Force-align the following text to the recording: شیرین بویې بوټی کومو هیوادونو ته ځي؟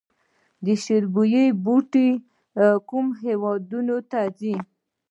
شیرین 0.83 1.11
بویې 1.13 1.45
بوټی 1.63 2.09
کومو 2.89 3.13
هیوادونو 3.23 3.97
ته 4.11 4.19
ځي؟ 4.39 4.55